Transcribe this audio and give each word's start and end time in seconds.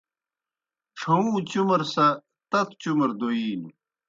ڇھہُوں 0.97 1.35
چُمر 1.49 1.81
سہ 1.93 2.07
تتوْ 2.49 2.75
چُمر 2.81 3.09
دوئینوْ 3.19 3.69